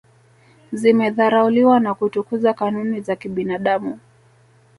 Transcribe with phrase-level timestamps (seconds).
[0.71, 3.99] zimedharauliwa na kutukuza kanuni za kibinadamu